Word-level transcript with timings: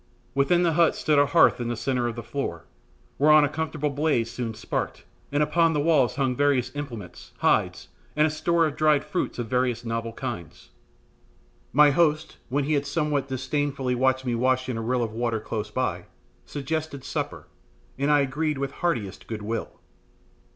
Within 0.33 0.63
the 0.63 0.73
hut 0.73 0.95
stood 0.95 1.19
a 1.19 1.27
hearth 1.27 1.61
in 1.61 1.67
the 1.67 1.75
centre 1.75 2.07
of 2.07 2.15
the 2.15 2.23
floor, 2.23 2.65
whereon 3.19 3.43
a 3.43 3.47
comfortable 3.47 3.91
blaze 3.91 4.31
soon 4.31 4.55
sparkled, 4.55 5.03
and 5.31 5.43
upon 5.43 5.73
the 5.73 5.79
walls 5.79 6.15
hung 6.15 6.35
various 6.35 6.75
implements, 6.75 7.33
hides, 7.37 7.89
and 8.15 8.25
a 8.25 8.31
store 8.31 8.65
of 8.65 8.75
dried 8.75 9.03
fruits 9.03 9.37
of 9.37 9.45
various 9.45 9.85
novel 9.85 10.11
kinds. 10.13 10.71
My 11.71 11.91
host, 11.91 12.37
when 12.49 12.63
he 12.63 12.73
had 12.73 12.87
somewhat 12.87 13.27
disdainfully 13.27 13.93
watched 13.93 14.25
me 14.25 14.33
wash 14.33 14.67
in 14.67 14.75
a 14.75 14.81
rill 14.81 15.03
of 15.03 15.13
water 15.13 15.39
close 15.39 15.69
by, 15.69 16.05
suggested 16.47 17.03
supper, 17.03 17.45
and 17.99 18.09
I 18.09 18.21
agreed 18.21 18.57
with 18.57 18.71
heartiest 18.71 19.27
good 19.27 19.43
will. 19.43 19.79